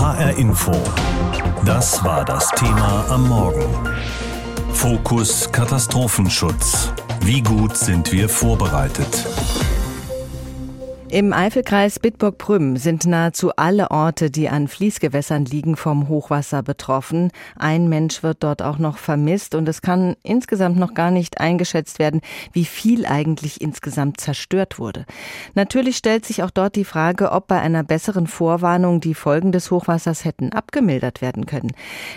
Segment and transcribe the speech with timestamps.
[0.00, 0.72] HR Info.
[1.66, 3.68] Das war das Thema am Morgen.
[4.72, 6.90] Fokus Katastrophenschutz.
[7.20, 9.26] Wie gut sind wir vorbereitet?
[11.12, 17.32] Im Eifelkreis Bitburg-Prüm sind nahezu alle Orte, die an Fließgewässern liegen, vom Hochwasser betroffen.
[17.56, 21.98] Ein Mensch wird dort auch noch vermisst und es kann insgesamt noch gar nicht eingeschätzt
[21.98, 22.20] werden,
[22.52, 25.04] wie viel eigentlich insgesamt zerstört wurde.
[25.54, 29.72] Natürlich stellt sich auch dort die Frage, ob bei einer besseren Vorwarnung die Folgen des
[29.72, 31.72] Hochwassers hätten abgemildert werden können.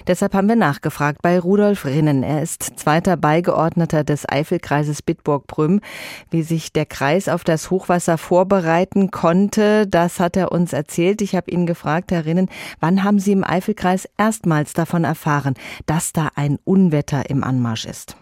[0.06, 2.22] Deshalb haben wir nachgefragt bei Rudolf Rinnen.
[2.22, 5.82] Er ist zweiter Beigeordneter des Eifelkreises Bitburg-Prüm,
[6.30, 9.86] wie sich der Kreis auf das Hochwasser vorbereitet begleiten konnte.
[9.88, 11.22] Das hat er uns erzählt.
[11.22, 16.14] Ich habe ihn gefragt, Herr Rinnen, wann haben Sie im Eifelkreis erstmals davon erfahren, dass
[16.14, 18.18] da ein Unwetter im Anmarsch ist?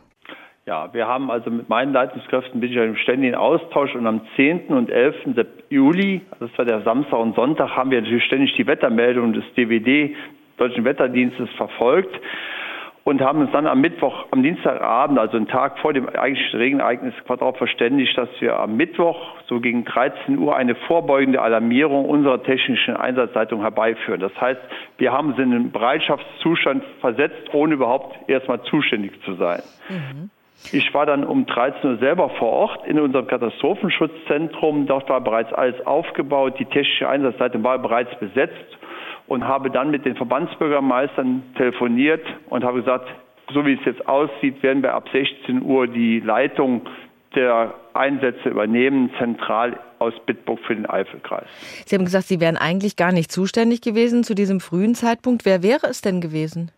[0.68, 4.68] Ja, wir haben also mit meinen Leitungskräften bin ich im ständigen Austausch und am 10.
[4.68, 5.16] und 11.
[5.70, 10.16] Juli, das war der Samstag und Sonntag, haben wir natürlich ständig die Wettermeldung des DWD,
[10.58, 12.16] Deutschen Wetterdienstes, verfolgt
[13.04, 17.14] und haben uns dann am Mittwoch, am Dienstagabend, also einen Tag vor dem eigentlichen Regenereignis,
[17.28, 22.96] darauf verständigt, dass wir am Mittwoch so gegen 13 Uhr eine vorbeugende Alarmierung unserer technischen
[22.96, 24.20] Einsatzleitung herbeiführen.
[24.20, 24.62] Das heißt,
[24.98, 29.62] wir haben sie in einen Bereitschaftszustand versetzt, ohne überhaupt erstmal zuständig zu sein.
[29.90, 30.30] Mhm.
[30.72, 34.86] Ich war dann um 13 Uhr selber vor Ort in unserem Katastrophenschutzzentrum.
[34.86, 36.60] Dort war bereits alles aufgebaut.
[36.60, 38.78] Die technische Einsatzleitung war bereits besetzt
[39.32, 43.08] und habe dann mit den Verbandsbürgermeistern telefoniert und habe gesagt,
[43.54, 46.82] so wie es jetzt aussieht, werden wir ab 16 Uhr die Leitung
[47.34, 51.46] der Einsätze übernehmen, zentral aus Bitburg für den Eifelkreis.
[51.86, 55.46] Sie haben gesagt, Sie wären eigentlich gar nicht zuständig gewesen zu diesem frühen Zeitpunkt.
[55.46, 56.72] Wer wäre es denn gewesen?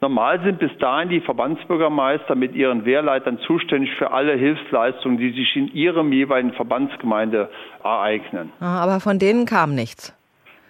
[0.00, 5.54] Normal sind bis dahin die Verbandsbürgermeister mit ihren Wehrleitern zuständig für alle Hilfsleistungen, die sich
[5.54, 7.50] in ihrem jeweiligen Verbandsgemeinde
[7.84, 8.52] ereignen.
[8.58, 10.16] Ah, aber von denen kam nichts.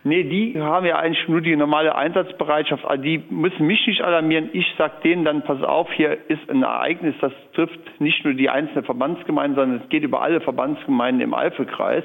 [0.02, 2.84] Nee, die haben ja eigentlich nur die normale Einsatzbereitschaft.
[2.84, 4.48] Also die müssen mich nicht alarmieren.
[4.52, 8.48] Ich sage denen dann, pass auf, hier ist ein Ereignis, das trifft nicht nur die
[8.48, 12.04] einzelnen Verbandsgemeinden, sondern es geht über alle Verbandsgemeinden im Eifelkreis.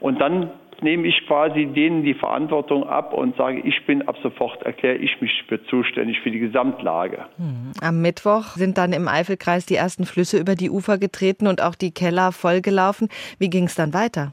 [0.00, 0.50] Und dann
[0.82, 5.20] nehme ich quasi denen die Verantwortung ab und sage, ich bin ab sofort, erkläre ich
[5.20, 7.26] mich für zuständig für die Gesamtlage.
[7.36, 7.72] Hm.
[7.80, 11.74] Am Mittwoch sind dann im Eifelkreis die ersten Flüsse über die Ufer getreten und auch
[11.74, 13.08] die Keller vollgelaufen.
[13.38, 14.32] Wie ging es dann weiter?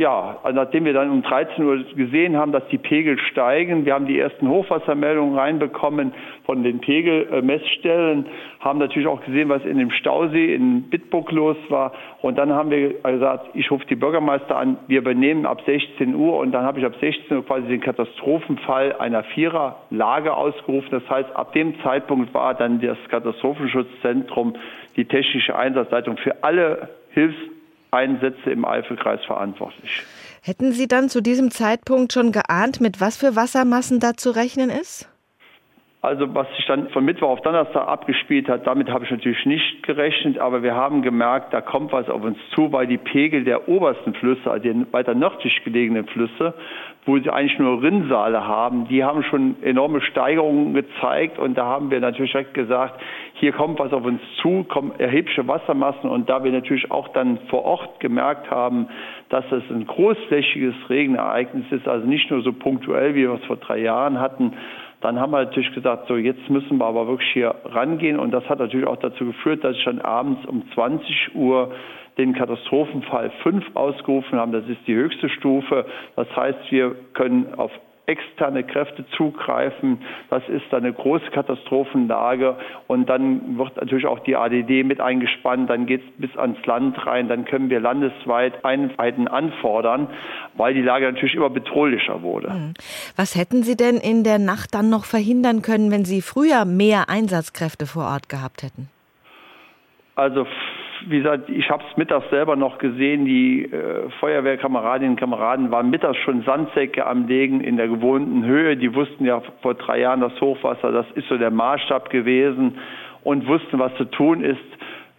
[0.00, 3.92] Ja, also nachdem wir dann um 13 Uhr gesehen haben, dass die Pegel steigen, wir
[3.92, 6.14] haben die ersten Hochwassermeldungen reinbekommen
[6.46, 8.24] von den Pegelmessstellen,
[8.60, 11.92] haben natürlich auch gesehen, was in dem Stausee in Bitburg los war.
[12.22, 16.38] Und dann haben wir gesagt, ich rufe die Bürgermeister an, wir übernehmen ab 16 Uhr
[16.38, 20.88] und dann habe ich ab 16 Uhr quasi den Katastrophenfall einer Viererlage ausgerufen.
[20.92, 24.54] Das heißt, ab dem Zeitpunkt war dann das Katastrophenschutzzentrum
[24.96, 27.36] die technische Einsatzleitung für alle Hilfs
[27.92, 30.04] Einsätze im Eifelkreis verantwortlich.
[30.42, 34.70] Hätten Sie dann zu diesem Zeitpunkt schon geahnt, mit was für Wassermassen da zu rechnen
[34.70, 35.09] ist?
[36.02, 39.82] Also was sich dann von Mittwoch auf Donnerstag abgespielt hat, damit habe ich natürlich nicht
[39.82, 43.68] gerechnet, aber wir haben gemerkt, da kommt was auf uns zu, weil die Pegel der
[43.68, 46.54] obersten Flüsse, also die weiter nördlich gelegenen Flüsse,
[47.04, 51.90] wo sie eigentlich nur Rinnsale haben, die haben schon enorme Steigerungen gezeigt und da haben
[51.90, 52.98] wir natürlich direkt gesagt,
[53.34, 57.40] hier kommt was auf uns zu, kommen erhebliche Wassermassen und da wir natürlich auch dann
[57.50, 58.88] vor Ort gemerkt haben,
[59.28, 63.56] dass es ein großflächiges Regenereignis ist, also nicht nur so punktuell, wie wir es vor
[63.56, 64.54] drei Jahren hatten,
[65.00, 68.18] dann haben wir natürlich gesagt, so jetzt müssen wir aber wirklich hier rangehen.
[68.18, 71.72] Und das hat natürlich auch dazu geführt, dass ich dann abends um 20 Uhr
[72.18, 74.52] den Katastrophenfall 5 ausgerufen haben.
[74.52, 75.86] Das ist die höchste Stufe.
[76.16, 77.72] Das heißt, wir können auf
[78.10, 79.98] externe Kräfte zugreifen.
[80.28, 82.56] Das ist eine große Katastrophenlage.
[82.88, 85.70] Und dann wird natürlich auch die ADD mit eingespannt.
[85.70, 87.28] Dann geht es bis ans Land rein.
[87.28, 90.08] Dann können wir landesweit Einheiten anfordern,
[90.54, 92.52] weil die Lage natürlich immer bedrohlicher wurde.
[92.52, 92.74] Hm.
[93.16, 97.08] Was hätten Sie denn in der Nacht dann noch verhindern können, wenn Sie früher mehr
[97.08, 98.88] Einsatzkräfte vor Ort gehabt hätten?
[100.16, 100.46] Also
[101.08, 105.90] wie gesagt, ich habe es mittags selber noch gesehen, die äh, Feuerwehrkameradinnen und Kameraden waren
[105.90, 108.76] mittags schon Sandsäcke am Legen in der gewohnten Höhe.
[108.76, 112.78] Die wussten ja vor drei Jahren das Hochwasser, das ist so der Maßstab gewesen
[113.22, 114.58] und wussten, was zu tun ist.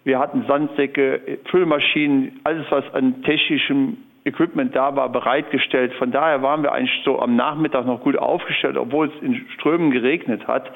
[0.03, 5.93] Wir hatten Sandsäcke, Füllmaschinen, alles, was an technischem Equipment da war, bereitgestellt.
[5.93, 9.91] Von daher waren wir eigentlich so am Nachmittag noch gut aufgestellt, obwohl es in Strömen
[9.91, 10.71] geregnet hat.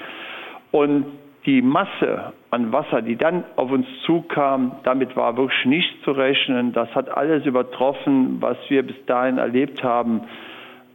[0.72, 1.06] Und
[1.46, 6.74] die Masse an Wasser, die dann auf uns zukam, damit war wirklich nicht zu rechnen.
[6.74, 10.22] Das hat alles übertroffen, was wir bis dahin erlebt haben.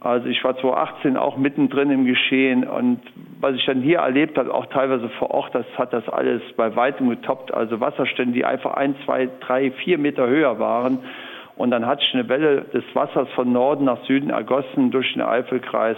[0.01, 2.99] Also ich war 2018 auch mittendrin im Geschehen und
[3.39, 6.75] was ich dann hier erlebt habe, auch teilweise vor Ort, das hat das alles bei
[6.75, 7.53] weitem getoppt.
[7.53, 10.99] Also Wasserstände, die einfach ein, zwei, drei, vier Meter höher waren.
[11.55, 15.21] Und dann hat sich eine Welle des Wassers von Norden nach Süden ergossen durch den
[15.21, 15.97] Eifelkreis.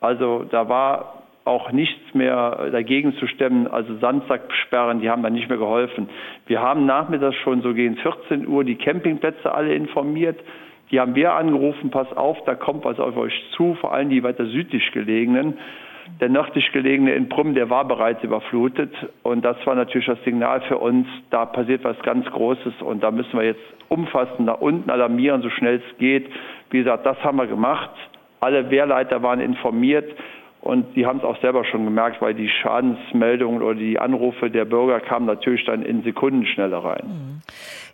[0.00, 1.19] Also da war
[1.50, 3.66] auch nichts mehr dagegen zu stemmen.
[3.66, 6.08] Also Sandsacksperren, die haben dann nicht mehr geholfen.
[6.46, 10.38] Wir haben nachmittags schon so gegen 14 Uhr die Campingplätze alle informiert.
[10.92, 14.22] Die haben wir angerufen, pass auf, da kommt was auf euch zu, vor allem die
[14.22, 15.58] weiter südlich gelegenen.
[16.20, 18.92] Der nördlich gelegene in Brüm, der war bereits überflutet.
[19.22, 23.10] Und das war natürlich das Signal für uns, da passiert was ganz Großes und da
[23.10, 26.28] müssen wir jetzt umfassend nach unten alarmieren, so schnell es geht.
[26.70, 27.90] Wie gesagt, das haben wir gemacht.
[28.40, 30.10] Alle Wehrleiter waren informiert.
[30.60, 34.66] Und die haben es auch selber schon gemerkt, weil die Schadensmeldungen oder die Anrufe der
[34.66, 37.06] Bürger kamen natürlich dann in Sekundenschnelle rein.
[37.06, 37.42] Mhm.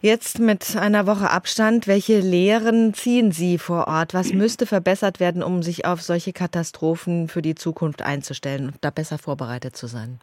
[0.00, 4.14] Jetzt mit einer Woche Abstand, welche Lehren ziehen Sie vor Ort?
[4.14, 8.90] Was müsste verbessert werden, um sich auf solche Katastrophen für die Zukunft einzustellen und da
[8.90, 10.18] besser vorbereitet zu sein?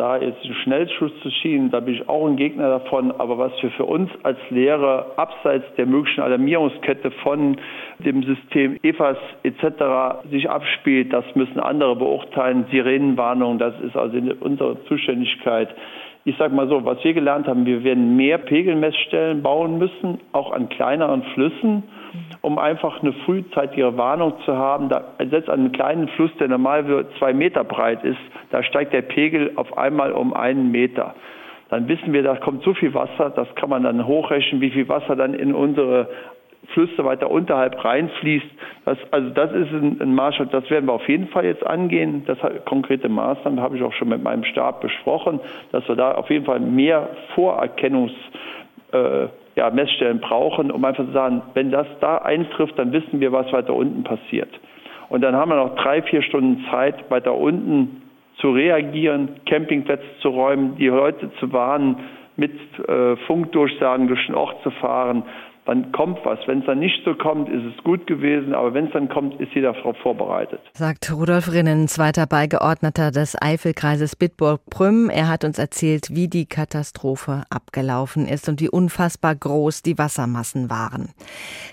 [0.00, 3.12] Da jetzt einen Schnellschuss zu schieben, da bin ich auch ein Gegner davon.
[3.18, 7.58] Aber was wir für uns als Lehrer abseits der möglichen Alarmierungskette von
[7.98, 10.30] dem System EFAS etc.
[10.30, 12.64] sich abspielt, das müssen andere beurteilen.
[12.70, 15.68] Sirenenwarnung, das ist also in unserer Zuständigkeit.
[16.24, 20.52] Ich sage mal so, was wir gelernt haben, wir werden mehr Pegelmessstellen bauen müssen, auch
[20.52, 21.82] an kleineren Flüssen
[22.42, 24.88] um einfach eine frühzeitige Warnung zu haben.
[24.88, 28.18] Da, selbst an einem kleinen Fluss, der normal zwei Meter breit ist,
[28.50, 31.14] da steigt der Pegel auf einmal um einen Meter.
[31.68, 34.88] Dann wissen wir, da kommt so viel Wasser, das kann man dann hochrechnen, wie viel
[34.88, 36.08] Wasser dann in unsere
[36.72, 38.46] Flüsse weiter unterhalb reinfließt.
[38.84, 42.24] Das, also das ist ein, ein Maßstab, das werden wir auf jeden Fall jetzt angehen.
[42.26, 45.40] Das hat konkrete Maßnahmen habe ich auch schon mit meinem Stab besprochen,
[45.72, 48.12] dass wir da auf jeden Fall mehr Vorerkennungs
[48.92, 53.32] äh, ja, Messstellen brauchen, um einfach zu sagen, wenn das da eintrifft, dann wissen wir,
[53.32, 54.48] was weiter unten passiert.
[55.08, 58.02] Und dann haben wir noch drei, vier Stunden Zeit, weiter unten
[58.36, 61.96] zu reagieren, Campingplätze zu räumen, die Leute zu warnen,
[62.36, 62.52] mit
[62.88, 65.24] äh, Funkdurchsagen durch den Ort zu fahren,
[65.66, 66.38] dann kommt was.
[66.46, 69.40] Wenn es dann nicht so kommt, ist es gut gewesen, aber wenn es dann kommt,
[69.40, 70.60] ist jeder darauf vorbereitet.
[70.72, 75.10] Sagt Rudolf Rinnen, zweiter Beigeordneter des Eifelkreises Bitburg-Prüm.
[75.10, 80.70] Er hat uns erzählt, wie die Katastrophe abgelaufen ist und wie unfassbar groß die Wassermassen
[80.70, 81.10] waren.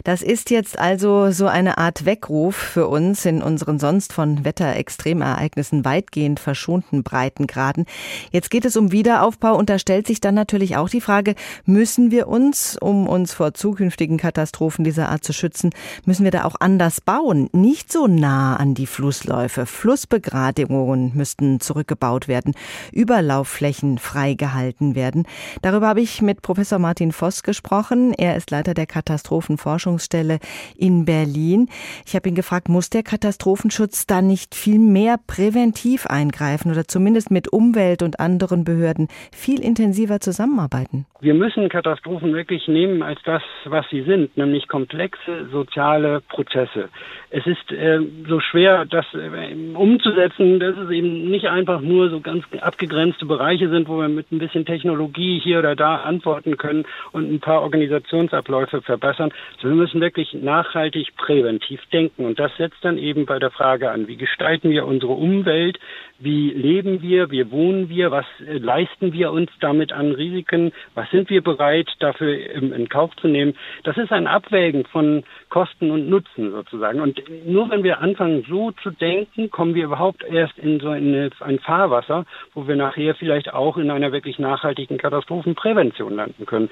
[0.03, 5.85] Das ist jetzt also so eine Art Weckruf für uns in unseren sonst von Wetterextremereignissen
[5.85, 7.85] weitgehend verschonten Breitengraden.
[8.31, 11.35] Jetzt geht es um Wiederaufbau und da stellt sich dann natürlich auch die Frage,
[11.65, 15.69] müssen wir uns, um uns vor Zug zukünftigen Katastrophen dieser Art zu schützen,
[16.03, 17.47] müssen wir da auch anders bauen.
[17.53, 19.67] Nicht so nah an die Flussläufe.
[19.67, 22.55] Flussbegradigungen müssten zurückgebaut werden,
[22.91, 25.27] Überlaufflächen freigehalten werden.
[25.61, 28.13] Darüber habe ich mit Professor Martin Voss gesprochen.
[28.17, 30.39] Er ist Leiter der Katastrophenforschungsstelle
[30.75, 31.69] in Berlin.
[32.07, 37.29] Ich habe ihn gefragt, muss der Katastrophenschutz da nicht viel mehr präventiv eingreifen oder zumindest
[37.29, 41.05] mit Umwelt und anderen Behörden viel intensiver zusammenarbeiten?
[41.19, 43.41] Wir müssen Katastrophen wirklich nehmen als das,
[43.71, 46.89] was sie sind, nämlich komplexe soziale Prozesse.
[47.29, 52.21] Es ist äh, so schwer, das äh, umzusetzen, dass es eben nicht einfach nur so
[52.21, 56.85] ganz abgegrenzte Bereiche sind, wo wir mit ein bisschen Technologie hier oder da antworten können
[57.11, 59.31] und ein paar Organisationsabläufe verbessern,
[59.61, 62.25] sondern wir müssen wirklich nachhaltig präventiv denken.
[62.25, 65.79] Und das setzt dann eben bei der Frage an, wie gestalten wir unsere Umwelt,
[66.19, 71.09] wie leben wir, wie wohnen wir, was äh, leisten wir uns damit an Risiken, was
[71.11, 73.55] sind wir bereit dafür in Kauf zu nehmen.
[73.83, 76.99] Das ist ein Abwägen von Kosten und Nutzen sozusagen.
[76.99, 81.29] Und nur wenn wir anfangen, so zu denken, kommen wir überhaupt erst in so eine,
[81.39, 86.69] ein Fahrwasser, wo wir nachher vielleicht auch in einer wirklich nachhaltigen Katastrophenprävention landen können.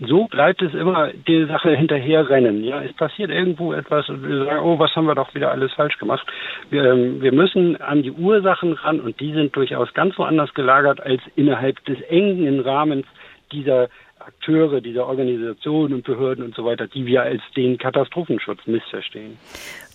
[0.00, 2.62] So bleibt es immer die Sache hinterherrennen.
[2.62, 5.72] Ja, es passiert irgendwo etwas und wir sagen, oh, was haben wir doch wieder alles
[5.72, 6.26] falsch gemacht.
[6.70, 11.00] Wir, ähm, wir müssen an die Ursachen ran und die sind durchaus ganz woanders gelagert
[11.00, 13.06] als innerhalb des engen Rahmens
[13.52, 13.88] dieser
[14.28, 19.38] Akteure, dieser Organisationen und Behörden und so weiter, die wir als den Katastrophenschutz missverstehen.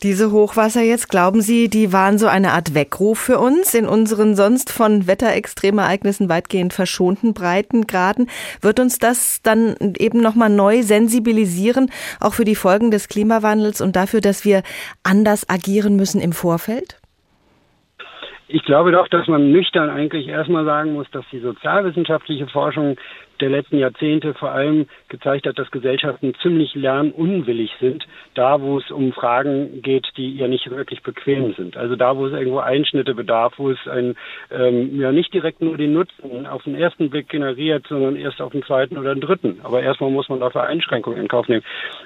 [0.02, 4.36] Diese Hochwasser jetzt, glauben Sie, die waren so eine Art Weckruf für uns in unseren
[4.36, 8.28] sonst von Wetterextremereignissen weitgehend verschonten Breitengraden?
[8.62, 13.96] Wird uns das dann eben nochmal neu sensibilisieren, auch für die Folgen des Klimawandels und
[13.96, 14.64] dafür, dass wir
[15.04, 16.98] anders agieren müssen im Vorfeld?
[18.48, 22.98] Ich glaube doch, dass man nüchtern eigentlich erstmal sagen muss, dass die sozialwissenschaftliche Forschung
[23.44, 28.90] der letzten Jahrzehnte vor allem gezeigt hat, dass Gesellschaften ziemlich lernunwillig sind, da wo es
[28.90, 31.76] um Fragen geht, die ja nicht wirklich bequem sind.
[31.76, 34.16] Also da, wo es irgendwo Einschnitte bedarf, wo es ein,
[34.50, 38.54] ähm, ja nicht direkt nur den Nutzen auf den ersten Blick generiert, sondern erst auf
[38.54, 39.60] den zweiten oder den dritten.
[39.64, 41.64] Aber erstmal muss man dafür Einschränkungen in Kauf nehmen.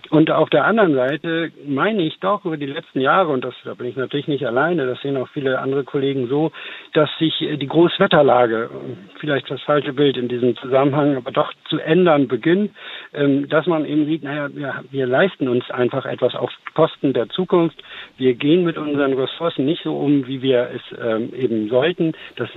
[0.09, 3.75] Und auf der anderen Seite meine ich doch über die letzten Jahre, und das, da
[3.75, 6.51] bin ich natürlich nicht alleine, das sehen auch viele andere Kollegen so,
[6.93, 8.71] dass sich die Großwetterlage,
[9.19, 12.71] vielleicht das falsche Bild in diesem Zusammenhang, aber doch zu ändern beginnt,
[13.13, 17.27] ähm, dass man eben sieht, naja, wir, wir leisten uns einfach etwas auf Kosten der
[17.29, 17.77] Zukunft.
[18.17, 22.13] Wir gehen mit unseren Ressourcen nicht so um, wie wir es ähm, eben sollten.
[22.37, 22.49] Das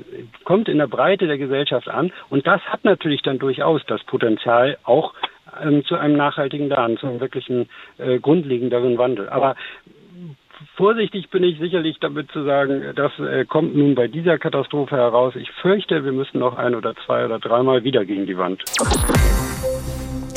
[0.45, 4.79] kommt in der Breite der Gesellschaft an und das hat natürlich dann durchaus das Potenzial,
[4.85, 5.15] auch
[5.61, 9.29] ähm, zu einem nachhaltigen Lernen, zu einem wirklichen äh, grundlegenderen Wandel.
[9.31, 9.57] Aber
[10.77, 15.35] vorsichtig bin ich sicherlich damit zu sagen, das äh, kommt nun bei dieser Katastrophe heraus.
[15.37, 18.63] Ich fürchte, wir müssen noch ein oder zwei oder dreimal wieder gegen die Wand.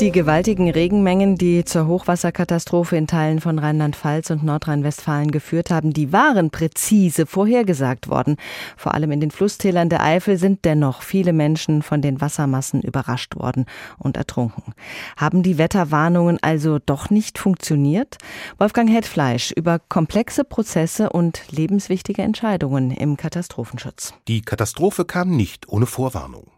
[0.00, 6.12] Die gewaltigen Regenmengen, die zur Hochwasserkatastrophe in Teilen von Rheinland-Pfalz und Nordrhein-Westfalen geführt haben, die
[6.12, 8.36] waren präzise vorhergesagt worden.
[8.76, 13.36] Vor allem in den Flusstälern der Eifel sind dennoch viele Menschen von den Wassermassen überrascht
[13.36, 14.74] worden und ertrunken.
[15.16, 18.18] Haben die Wetterwarnungen also doch nicht funktioniert?
[18.58, 24.12] Wolfgang Hetfleisch über komplexe Prozesse und lebenswichtige Entscheidungen im Katastrophenschutz.
[24.26, 26.53] Die Katastrophe kam nicht ohne Vorwarnung.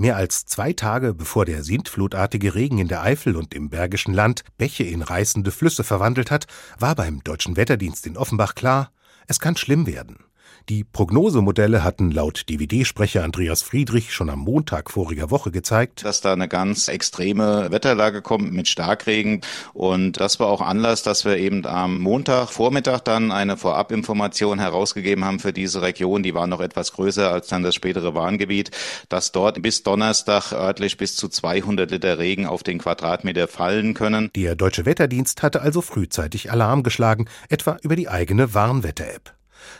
[0.00, 4.44] Mehr als zwei Tage bevor der sintflutartige Regen in der Eifel und im Bergischen Land
[4.56, 6.46] Bäche in reißende Flüsse verwandelt hat,
[6.78, 8.92] war beim Deutschen Wetterdienst in Offenbach klar,
[9.26, 10.24] es kann schlimm werden.
[10.70, 16.32] Die Prognosemodelle hatten laut DVD-Sprecher Andreas Friedrich schon am Montag voriger Woche gezeigt, dass da
[16.32, 19.40] eine ganz extreme Wetterlage kommt mit Starkregen.
[19.72, 25.24] Und das war auch Anlass, dass wir eben am Montag Vormittag dann eine Vorabinformation herausgegeben
[25.24, 26.22] haben für diese Region.
[26.22, 28.70] Die war noch etwas größer als dann das spätere Warngebiet,
[29.08, 34.30] dass dort bis Donnerstag örtlich bis zu 200 Liter Regen auf den Quadratmeter fallen können.
[34.36, 39.34] Der Deutsche Wetterdienst hatte also frühzeitig Alarm geschlagen, etwa über die eigene Warnwetter-App.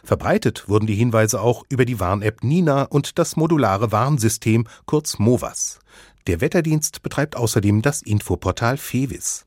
[0.05, 5.79] Verbreitet wurden die Hinweise auch über die Warn-App Nina und das modulare Warnsystem, kurz MOVAS.
[6.27, 9.47] Der Wetterdienst betreibt außerdem das Infoportal Fevis.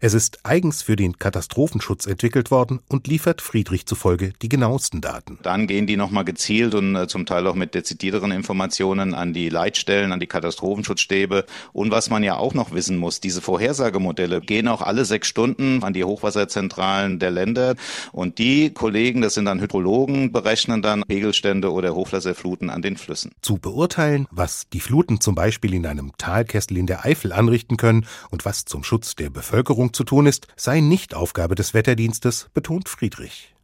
[0.00, 5.38] Es ist eigens für den Katastrophenschutz entwickelt worden und liefert Friedrich zufolge die genauesten Daten.
[5.42, 9.48] Dann gehen die nochmal gezielt und äh, zum Teil auch mit dezidierteren Informationen an die
[9.48, 11.46] Leitstellen, an die Katastrophenschutzstäbe.
[11.72, 15.82] Und was man ja auch noch wissen muss, diese Vorhersagemodelle gehen auch alle sechs Stunden
[15.82, 17.74] an die Hochwasserzentralen der Länder.
[18.12, 23.32] Und die Kollegen, das sind dann Hydrologen, berechnen dann Pegelstände oder Hochwasserfluten an den Flüssen.
[23.42, 28.06] Zu beurteilen, was die Fluten zum Beispiel in einem Talkessel in der Eifel anrichten können
[28.30, 32.48] und was zum Schutz der Bevölkerung Bevölkerung zu tun ist, sei nicht Aufgabe des Wetterdienstes,
[32.54, 33.54] betont Friedrich.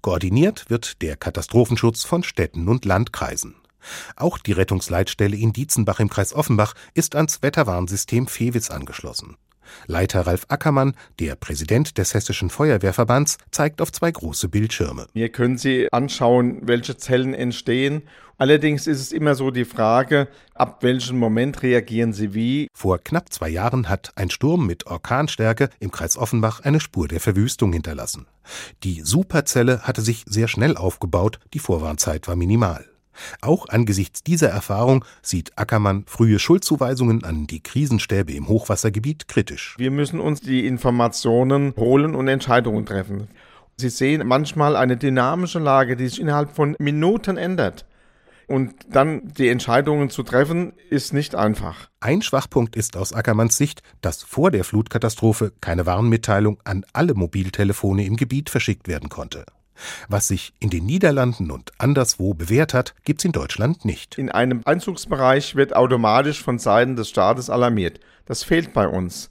[0.00, 3.54] Koordiniert wird der Katastrophenschutz von Städten und Landkreisen.
[4.16, 9.36] Auch die Rettungsleitstelle in Dietzenbach im Kreis Offenbach ist ans Wetterwarnsystem Fewitz angeschlossen.
[9.86, 15.06] Leiter Ralf Ackermann, der Präsident des Hessischen Feuerwehrverbands, zeigt auf zwei große Bildschirme.
[15.14, 18.02] Hier können Sie anschauen, welche Zellen entstehen
[18.40, 22.68] Allerdings ist es immer so die Frage, ab welchem Moment reagieren sie wie.
[22.72, 27.18] Vor knapp zwei Jahren hat ein Sturm mit Orkanstärke im Kreis Offenbach eine Spur der
[27.18, 28.26] Verwüstung hinterlassen.
[28.84, 32.86] Die Superzelle hatte sich sehr schnell aufgebaut, die Vorwarnzeit war minimal.
[33.40, 39.74] Auch angesichts dieser Erfahrung sieht Ackermann frühe Schuldzuweisungen an die Krisenstäbe im Hochwassergebiet kritisch.
[39.78, 43.28] Wir müssen uns die Informationen holen und Entscheidungen treffen.
[43.76, 47.84] Sie sehen manchmal eine dynamische Lage, die sich innerhalb von Minuten ändert.
[48.48, 51.90] Und dann die Entscheidungen zu treffen, ist nicht einfach.
[52.00, 58.06] Ein Schwachpunkt ist aus Ackermanns Sicht, dass vor der Flutkatastrophe keine Warnmitteilung an alle Mobiltelefone
[58.06, 59.44] im Gebiet verschickt werden konnte.
[60.08, 64.18] Was sich in den Niederlanden und anderswo bewährt hat, gibt's in Deutschland nicht.
[64.18, 68.00] In einem Einzugsbereich wird automatisch von Seiten des Staates alarmiert.
[68.26, 69.30] Das fehlt bei uns.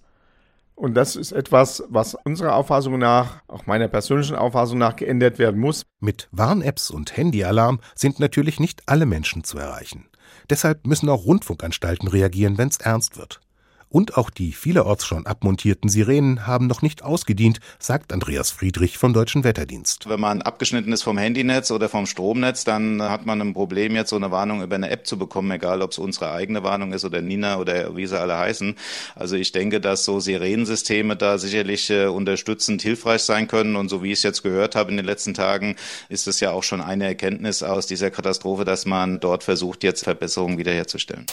[0.76, 5.60] Und das ist etwas, was unserer Auffassung nach, auch meiner persönlichen Auffassung nach, geändert werden
[5.60, 5.84] muss.
[6.00, 10.06] Mit Warn-Apps und Handyalarm sind natürlich nicht alle Menschen zu erreichen.
[10.52, 13.42] Deshalb müssen auch Rundfunkanstalten reagieren, wenn es ernst wird.
[13.90, 19.14] Und auch die vielerorts schon abmontierten Sirenen haben noch nicht ausgedient, sagt Andreas Friedrich vom
[19.14, 20.10] Deutschen Wetterdienst.
[20.10, 24.10] Wenn man abgeschnitten ist vom Handynetz oder vom Stromnetz, dann hat man ein Problem, jetzt
[24.10, 27.06] so eine Warnung über eine App zu bekommen, egal ob es unsere eigene Warnung ist
[27.06, 28.76] oder Nina oder wie sie alle heißen.
[29.16, 33.76] Also ich denke, dass so Sirenensysteme da sicherlich äh, unterstützend hilfreich sein können.
[33.78, 35.76] Und so wie ich es jetzt gehört habe in den letzten Tagen,
[36.10, 40.04] ist es ja auch schon eine Erkenntnis aus dieser Katastrophe, dass man dort versucht, jetzt
[40.04, 41.26] Verbesserungen wiederherzustellen.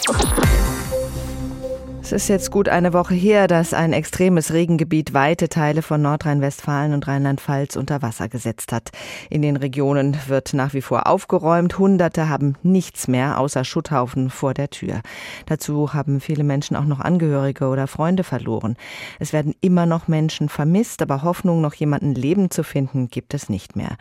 [2.04, 6.92] Es ist jetzt gut eine Woche her, dass ein extremes Regengebiet weite Teile von Nordrhein-Westfalen
[6.92, 8.90] und Rheinland-Pfalz unter Wasser gesetzt hat.
[9.30, 11.78] In den Regionen wird nach wie vor aufgeräumt.
[11.78, 15.00] Hunderte haben nichts mehr außer Schutthaufen vor der Tür.
[15.46, 18.76] Dazu haben viele Menschen auch noch Angehörige oder Freunde verloren.
[19.18, 23.48] Es werden immer noch Menschen vermisst, aber Hoffnung, noch jemanden leben zu finden, gibt es
[23.48, 23.96] nicht mehr.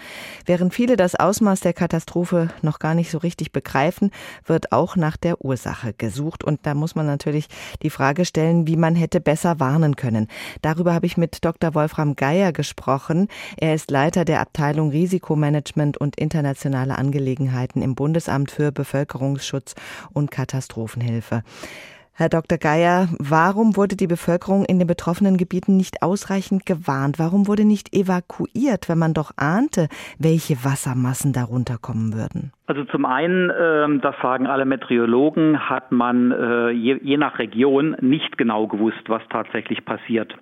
[0.46, 4.12] Während viele das Ausmaß der Katastrophe noch gar nicht so richtig begreifen,
[4.46, 6.44] wird auch nach der Ursache gesucht.
[6.44, 7.48] Und da muss man natürlich
[7.82, 10.28] die Frage stellen, wie man hätte besser warnen können.
[10.62, 11.74] Darüber habe ich mit Dr.
[11.76, 13.28] Wolfram Geier gesprochen.
[13.58, 19.76] Er ist Leiter der Abteilung Risikomanagement und internationale Angelegenheiten im Bundesamt für Bevölkerungsschutz
[20.12, 21.44] und Katastrophenhilfe.
[22.16, 22.60] Herr Dr.
[22.60, 27.18] Geier, warum wurde die Bevölkerung in den betroffenen Gebieten nicht ausreichend gewarnt?
[27.18, 29.88] Warum wurde nicht evakuiert, wenn man doch ahnte,
[30.20, 32.52] welche Wassermassen darunter kommen würden?
[32.68, 38.38] Also zum einen, äh, das sagen alle Meteorologen, hat man äh, je, nach Region nicht
[38.38, 40.36] genau gewusst, was tatsächlich passiert.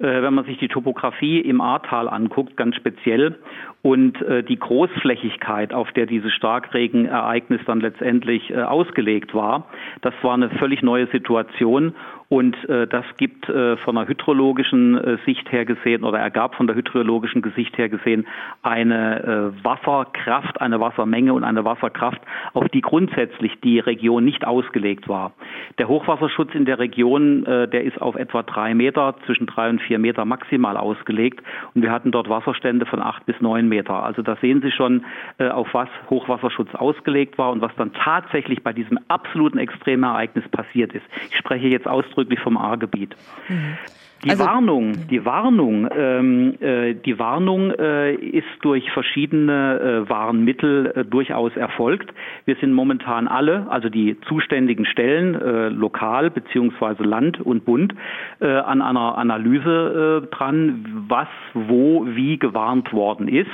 [0.00, 3.38] Äh, wenn man sich die Topografie im Ahrtal anguckt, ganz speziell,
[3.82, 9.66] und äh, die Großflächigkeit, auf der dieses Starkregenereignis dann letztendlich äh, ausgelegt war,
[10.02, 11.94] das war eine völlig neue Situation
[12.30, 16.68] und äh, das gibt äh, von der hydrologischen äh, Sicht her gesehen oder ergab von
[16.68, 18.26] der hydrologischen Sicht her gesehen
[18.62, 22.20] eine äh, Wasserkraft, eine Wassermenge und eine Wasserkraft,
[22.52, 25.32] auf die grundsätzlich die Region nicht ausgelegt war.
[25.78, 29.80] Der Hochwasserschutz in der Region, äh, der ist auf etwa drei Meter, zwischen drei und
[29.90, 31.42] vier Meter maximal ausgelegt.
[31.74, 34.04] Und wir hatten dort Wasserstände von acht bis neun Meter.
[34.04, 35.04] Also da sehen Sie schon,
[35.38, 40.92] äh, auf was Hochwasserschutz ausgelegt war und was dann tatsächlich bei diesem absoluten Extremereignis passiert
[40.92, 41.04] ist.
[41.28, 43.16] Ich spreche jetzt ausdrücklich vom A-Gebiet.
[43.48, 43.76] Mhm.
[44.24, 50.92] Die also, Warnung, die Warnung, ähm, äh, die Warnung äh, ist durch verschiedene äh, Warnmittel
[50.94, 52.12] äh, durchaus erfolgt.
[52.44, 57.94] Wir sind momentan alle, also die zuständigen Stellen, äh, lokal beziehungsweise Land und Bund,
[58.40, 63.48] äh, an einer Analyse dran, was, wo, wie gewarnt worden ist.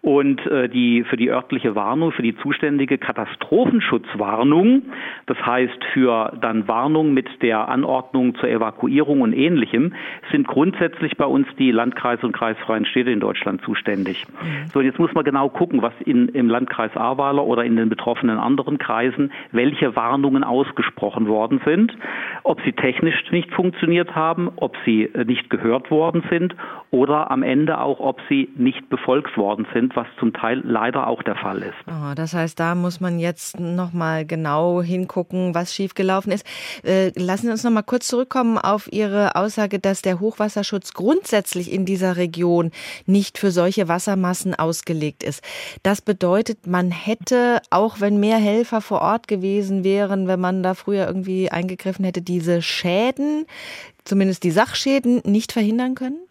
[0.00, 4.82] Und äh, die für die örtliche Warnung, für die zuständige Katastrophenschutzwarnung,
[5.26, 9.94] das heißt für dann Warnung mit der Anordnung zur Evakuierung und ähnlichem,
[10.30, 14.24] sind grundsätzlich bei uns die Landkreise und kreisfreien Städte in Deutschland zuständig.
[14.28, 14.68] Mhm.
[14.72, 18.38] So, jetzt muss man genau gucken, was in, im Landkreis Ahrweiler oder in den betroffenen
[18.38, 21.92] anderen Kreisen, welche Warnungen ausgesprochen worden sind,
[22.44, 26.54] ob sie technisch nicht funktioniert haben, ob sie äh, nicht gehört worden sind
[26.90, 31.06] oder am Ende auch, ob sie nicht befolgt worden sind sind, was zum Teil leider
[31.06, 31.74] auch der Fall ist.
[31.86, 36.46] Oh, das heißt, da muss man jetzt noch mal genau hingucken, was schiefgelaufen ist.
[36.84, 41.72] Äh, lassen Sie uns noch mal kurz zurückkommen auf Ihre Aussage, dass der Hochwasserschutz grundsätzlich
[41.72, 42.70] in dieser Region
[43.06, 45.42] nicht für solche Wassermassen ausgelegt ist.
[45.82, 50.74] Das bedeutet, man hätte, auch wenn mehr Helfer vor Ort gewesen wären, wenn man da
[50.74, 53.46] früher irgendwie eingegriffen hätte, diese Schäden,
[54.04, 56.27] zumindest die Sachschäden, nicht verhindern können?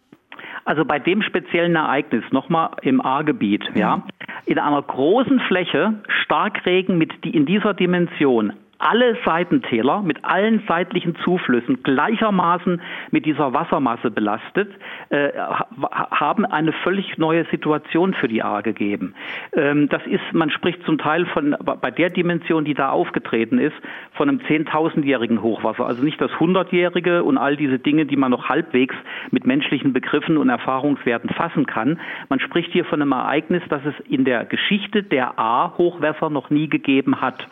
[0.67, 4.03] Also bei dem speziellen Ereignis, nochmal im A-Gebiet, ja,
[4.45, 5.93] in einer großen Fläche
[6.25, 13.53] Starkregen mit die in dieser Dimension alle Seitentäler mit allen seitlichen Zuflüssen gleichermaßen mit dieser
[13.53, 14.71] Wassermasse belastet,
[15.09, 15.29] äh,
[15.91, 19.15] haben eine völlig neue Situation für die A gegeben.
[19.53, 23.75] Ähm, das ist, man spricht zum Teil von, bei der Dimension, die da aufgetreten ist,
[24.13, 25.85] von einem zehntausendjährigen Hochwasser.
[25.85, 28.95] Also nicht das hundertjährige und all diese Dinge, die man noch halbwegs
[29.31, 31.99] mit menschlichen Begriffen und Erfahrungswerten fassen kann.
[32.29, 36.67] Man spricht hier von einem Ereignis, das es in der Geschichte der A-Hochwässer noch nie
[36.69, 37.47] gegeben hat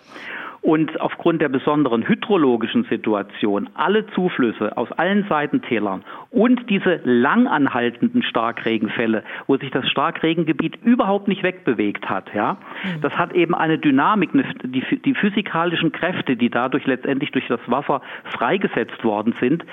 [0.65, 9.23] und aufgrund der besonderen hydrologischen Situation alle Zuflüsse aus allen Seitentälern und diese langanhaltenden Starkregenfälle,
[9.45, 13.01] wo sich das Starkregengebiet überhaupt nicht wegbewegt hat, ja, mhm.
[13.01, 14.31] das hat eben eine Dynamik,
[14.63, 19.63] die, die physikalischen Kräfte, die dadurch letztendlich durch das Wasser freigesetzt worden sind,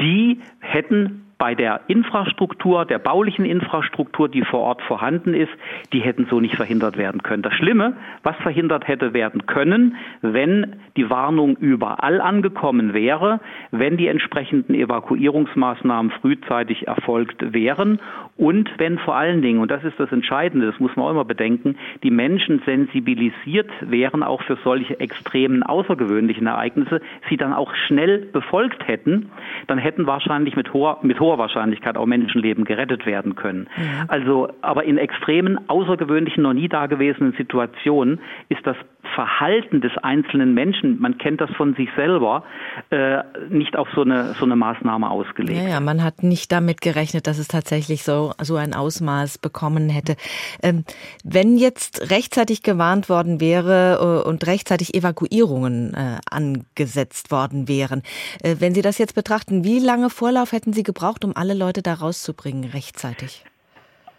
[0.00, 5.50] die hätten bei der Infrastruktur, der baulichen Infrastruktur, die vor Ort vorhanden ist,
[5.94, 7.42] die hätten so nicht verhindert werden können.
[7.42, 14.08] Das Schlimme, was verhindert hätte werden können, wenn die Warnung überall angekommen wäre, wenn die
[14.08, 18.00] entsprechenden Evakuierungsmaßnahmen frühzeitig erfolgt wären
[18.40, 21.26] und wenn vor allen Dingen, und das ist das Entscheidende, das muss man auch immer
[21.26, 28.18] bedenken, die Menschen sensibilisiert wären auch für solche extremen, außergewöhnlichen Ereignisse, sie dann auch schnell
[28.32, 29.30] befolgt hätten,
[29.66, 33.68] dann hätten wahrscheinlich mit hoher, mit hoher hoher Wahrscheinlichkeit auch Menschenleben gerettet werden können.
[33.76, 34.04] Ja.
[34.08, 38.76] Also, aber in extremen, außergewöhnlichen, noch nie dagewesenen Situationen ist das
[39.14, 42.44] Verhalten des einzelnen Menschen, man kennt das von sich selber,
[42.90, 43.18] äh,
[43.48, 45.60] nicht auf so eine, so eine Maßnahme ausgelegt.
[45.60, 49.88] Ja, ja, man hat nicht damit gerechnet, dass es tatsächlich so, so ein Ausmaß bekommen
[49.88, 50.16] hätte.
[50.62, 50.84] Ähm,
[51.24, 58.02] wenn jetzt rechtzeitig gewarnt worden wäre äh, und rechtzeitig Evakuierungen äh, angesetzt worden wären,
[58.42, 61.82] äh, wenn Sie das jetzt betrachten, wie lange Vorlauf hätten Sie gebraucht, um alle Leute
[61.82, 63.44] da rauszubringen rechtzeitig?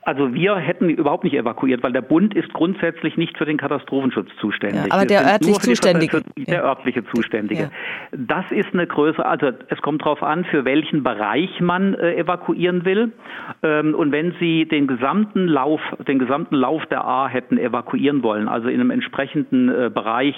[0.04, 4.30] Also wir hätten überhaupt nicht evakuiert, weil der Bund ist grundsätzlich nicht für den Katastrophenschutz
[4.40, 4.88] zuständig.
[4.88, 6.24] Ja, aber der örtlich Zuständige.
[6.38, 7.64] der örtliche Zuständige.
[7.64, 7.70] Ja.
[8.12, 12.84] Das ist eine Größe, also es kommt darauf an, für welchen Bereich man äh, evakuieren
[12.84, 13.12] will.
[13.62, 18.48] Ähm, und wenn Sie den gesamten Lauf, den gesamten Lauf der A hätten evakuieren wollen,
[18.48, 20.36] also in einem entsprechenden äh, Bereich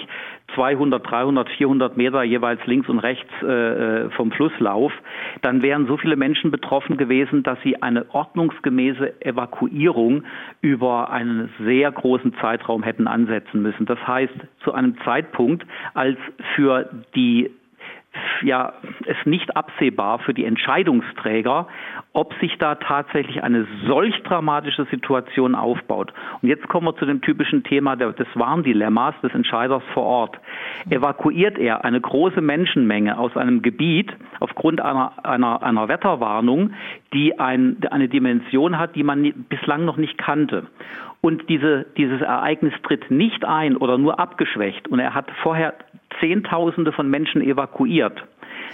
[0.54, 4.92] 200, 300, 400 Meter jeweils links und rechts äh, äh, vom Flusslauf,
[5.40, 10.24] dann wären so viele Menschen betroffen gewesen, dass sie eine ordnungsgemäße Evakuierung Evakuierung
[10.60, 13.86] über einen sehr großen Zeitraum hätten ansetzen müssen.
[13.86, 15.64] Das heißt, zu einem Zeitpunkt,
[15.94, 16.18] als
[16.54, 17.50] für die
[18.42, 18.72] ja
[19.06, 21.68] es nicht absehbar für die Entscheidungsträger,
[22.12, 26.12] ob sich da tatsächlich eine solch dramatische Situation aufbaut.
[26.42, 30.40] Und jetzt kommen wir zu dem typischen Thema des Warndilemmas des Entscheiders vor Ort.
[30.90, 36.74] Evakuiert er eine große Menschenmenge aus einem Gebiet aufgrund einer, einer, einer Wetterwarnung,
[37.12, 40.66] die ein, eine Dimension hat, die man bislang noch nicht kannte
[41.24, 44.88] und diese, dieses Ereignis tritt nicht ein oder nur abgeschwächt.
[44.88, 45.72] Und er hat vorher
[46.20, 48.22] Zehntausende von Menschen evakuiert,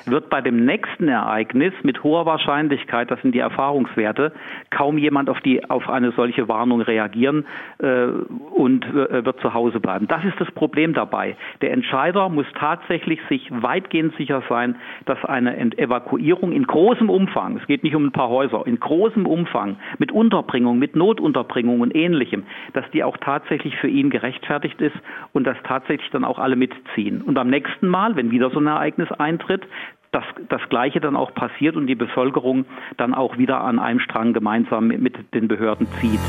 [0.06, 4.32] wird bei dem nächsten Ereignis mit hoher Wahrscheinlichkeit, das sind die Erfahrungswerte,
[4.70, 7.46] kaum jemand auf, die, auf eine solche Warnung reagieren
[7.78, 10.06] äh, und äh, wird zu Hause bleiben.
[10.08, 11.36] Das ist das Problem dabei.
[11.60, 14.76] Der Entscheider muss tatsächlich sich weitgehend sicher sein,
[15.06, 19.26] dass eine Evakuierung in großem Umfang, es geht nicht um ein paar Häuser, in großem
[19.26, 24.96] Umfang mit Unterbringung, mit Notunterbringung und ähnlichem, dass die auch tatsächlich für ihn gerechtfertigt ist
[25.32, 27.22] und dass tatsächlich dann auch alle mitziehen.
[27.22, 29.66] Und beim nächsten Mal, wenn wieder so ein Ereignis eintritt,
[30.12, 32.64] dass das Gleiche dann auch passiert und die Bevölkerung
[32.96, 36.20] dann auch wieder an einem Strang gemeinsam mit den Behörden zieht.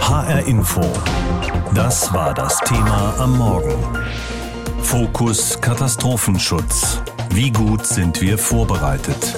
[0.00, 0.82] HR Info.
[1.74, 3.78] Das war das Thema am Morgen.
[4.82, 7.02] Fokus Katastrophenschutz.
[7.30, 9.34] Wie gut sind wir vorbereitet?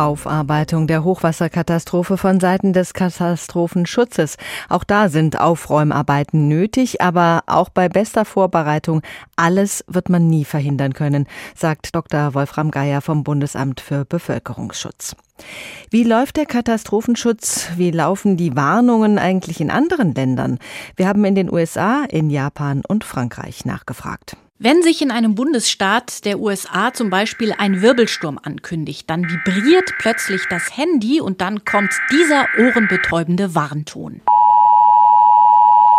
[0.00, 4.36] Aufarbeitung der Hochwasserkatastrophe von Seiten des Katastrophenschutzes.
[4.68, 9.02] Auch da sind Aufräumarbeiten nötig, aber auch bei bester Vorbereitung
[9.36, 12.34] alles wird man nie verhindern können, sagt Dr.
[12.34, 15.14] Wolfram Geier vom Bundesamt für Bevölkerungsschutz.
[15.90, 17.70] Wie läuft der Katastrophenschutz?
[17.76, 20.58] Wie laufen die Warnungen eigentlich in anderen Ländern?
[20.96, 24.36] Wir haben in den USA, in Japan und Frankreich nachgefragt.
[24.62, 30.42] Wenn sich in einem Bundesstaat der USA zum Beispiel ein Wirbelsturm ankündigt, dann vibriert plötzlich
[30.50, 34.20] das Handy und dann kommt dieser ohrenbetäubende Warnton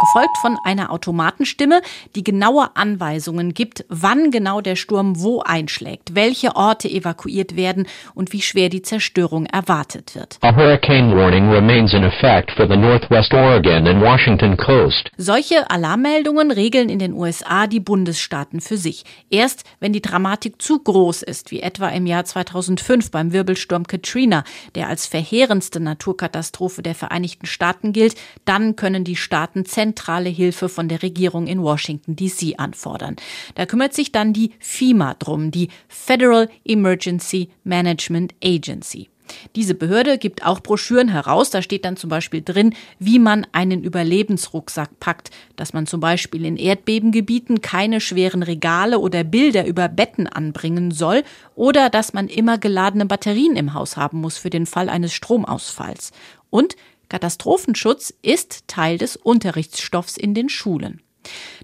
[0.01, 1.81] gefolgt von einer Automatenstimme,
[2.15, 8.33] die genaue Anweisungen gibt, wann genau der Sturm wo einschlägt, welche Orte evakuiert werden und
[8.33, 10.39] wie schwer die Zerstörung erwartet wird.
[10.41, 15.11] A hurricane warning remains in effect for the northwest Oregon and Washington coast.
[15.17, 19.03] Solche Alarmmeldungen regeln in den USA die Bundesstaaten für sich.
[19.29, 24.43] Erst wenn die Dramatik zu groß ist, wie etwa im Jahr 2005 beim Wirbelsturm Katrina,
[24.73, 30.69] der als verheerendste Naturkatastrophe der Vereinigten Staaten gilt, dann können die Staaten zentral zentrale Hilfe
[30.69, 33.17] von der Regierung in Washington DC anfordern.
[33.55, 39.09] Da kümmert sich dann die FEMA drum, die Federal Emergency Management Agency.
[39.55, 41.49] Diese Behörde gibt auch Broschüren heraus.
[41.51, 46.45] Da steht dann zum Beispiel drin, wie man einen Überlebensrucksack packt, dass man zum Beispiel
[46.45, 51.23] in Erdbebengebieten keine schweren Regale oder Bilder über Betten anbringen soll
[51.55, 56.11] oder dass man immer geladene Batterien im Haus haben muss für den Fall eines Stromausfalls.
[56.49, 56.75] Und
[57.11, 61.01] Katastrophenschutz ist Teil des Unterrichtsstoffs in den Schulen.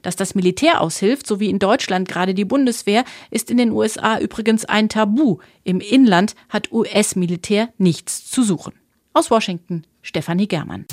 [0.02, 4.20] Dass das Militär aushilft, so wie in Deutschland gerade die Bundeswehr, ist in den USA
[4.20, 5.38] übrigens ein Tabu.
[5.64, 8.74] Im Inland hat US-Militär nichts zu suchen.
[9.14, 10.86] Aus Washington, Stefanie Germann.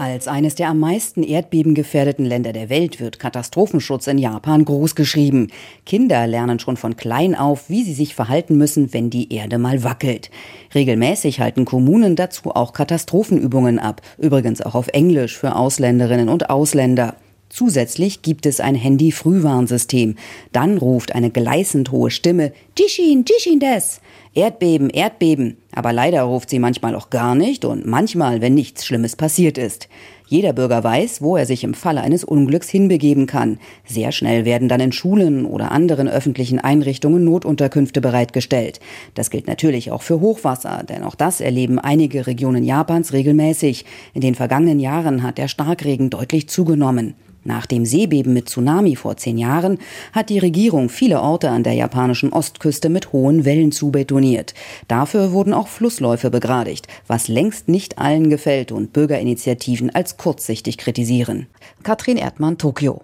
[0.00, 5.50] Als eines der am meisten erdbebengefährdeten Länder der Welt wird Katastrophenschutz in Japan großgeschrieben.
[5.86, 9.82] Kinder lernen schon von klein auf, wie sie sich verhalten müssen, wenn die Erde mal
[9.82, 10.30] wackelt.
[10.72, 17.16] Regelmäßig halten Kommunen dazu auch Katastrophenübungen ab, übrigens auch auf Englisch für Ausländerinnen und Ausländer.
[17.48, 20.14] Zusätzlich gibt es ein Handy-Frühwarnsystem.
[20.52, 24.00] Dann ruft eine gleißend hohe Stimme Tishin, Tishin des.
[24.32, 25.56] Erdbeben, Erdbeben.
[25.74, 29.88] Aber leider ruft sie manchmal auch gar nicht und manchmal, wenn nichts Schlimmes passiert ist.
[30.26, 33.58] Jeder Bürger weiß, wo er sich im Falle eines Unglücks hinbegeben kann.
[33.86, 38.80] Sehr schnell werden dann in Schulen oder anderen öffentlichen Einrichtungen Notunterkünfte bereitgestellt.
[39.14, 43.86] Das gilt natürlich auch für Hochwasser, denn auch das erleben einige Regionen Japans regelmäßig.
[44.12, 47.14] In den vergangenen Jahren hat der Starkregen deutlich zugenommen.
[47.48, 49.78] Nach dem Seebeben mit Tsunami vor zehn Jahren
[50.12, 54.52] hat die Regierung viele Orte an der japanischen Ostküste mit hohen Wellen zubetoniert.
[54.86, 61.48] Dafür wurden auch Flussläufe begradigt, was längst nicht allen gefällt und Bürgerinitiativen als kurzsichtig kritisieren.
[61.82, 63.02] Katrin Erdmann, Tokio.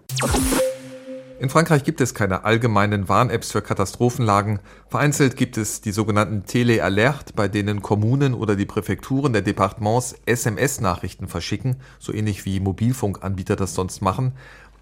[1.41, 4.61] In Frankreich gibt es keine allgemeinen Warn-Apps für Katastrophenlagen.
[4.89, 11.27] Vereinzelt gibt es die sogenannten Tele-Alert, bei denen Kommunen oder die Präfekturen der Departements SMS-Nachrichten
[11.27, 14.33] verschicken, so ähnlich wie Mobilfunkanbieter das sonst machen.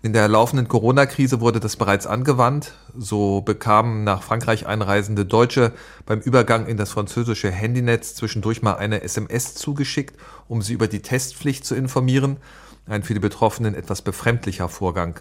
[0.05, 2.73] In der laufenden Corona-Krise wurde das bereits angewandt.
[2.99, 5.71] So bekamen nach Frankreich einreisende Deutsche
[6.07, 11.03] beim Übergang in das französische Handynetz zwischendurch mal eine SMS zugeschickt, um sie über die
[11.03, 12.39] Testpflicht zu informieren.
[12.85, 15.21] Ein für die Betroffenen etwas befremdlicher Vorgang.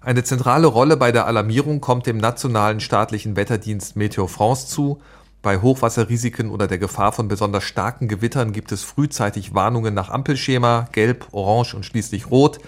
[0.00, 5.00] Eine zentrale Rolle bei der Alarmierung kommt dem nationalen staatlichen Wetterdienst Meteo France zu.
[5.42, 10.88] Bei Hochwasserrisiken oder der Gefahr von besonders starken Gewittern gibt es frühzeitig Warnungen nach Ampelschema,
[10.90, 12.58] gelb, orange und schließlich rot.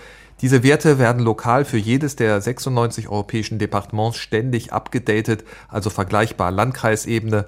[0.40, 7.46] Diese Werte werden lokal für jedes der 96 europäischen Departements ständig abgedatet, also vergleichbar Landkreisebene.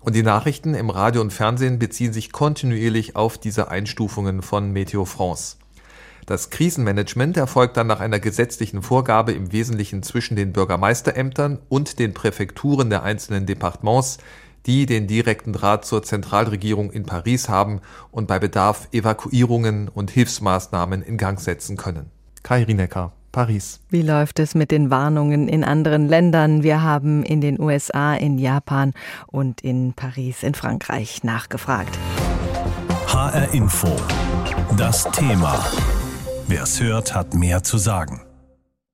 [0.00, 5.06] Und die Nachrichten im Radio und Fernsehen beziehen sich kontinuierlich auf diese Einstufungen von Meteo
[5.06, 5.56] France.
[6.26, 12.12] Das Krisenmanagement erfolgt dann nach einer gesetzlichen Vorgabe im Wesentlichen zwischen den Bürgermeisterämtern und den
[12.12, 14.18] Präfekturen der einzelnen Departements,
[14.66, 21.02] die den direkten Draht zur Zentralregierung in Paris haben und bei Bedarf Evakuierungen und Hilfsmaßnahmen
[21.02, 22.10] in Gang setzen können.
[22.46, 23.80] Kai Rinecker, Paris.
[23.90, 26.62] Wie läuft es mit den Warnungen in anderen Ländern?
[26.62, 28.92] Wir haben in den USA, in Japan
[29.26, 31.98] und in Paris in Frankreich nachgefragt.
[33.08, 33.88] HR Info.
[34.76, 35.58] Das Thema.
[36.46, 38.25] Wer es hört, hat mehr zu sagen.